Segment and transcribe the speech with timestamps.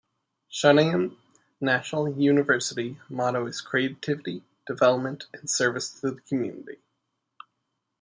[0.51, 1.15] Chungnam
[1.59, 6.79] National University motto is "Creativity, Development, and Service to the community".